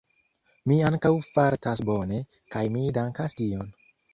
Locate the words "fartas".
1.35-1.83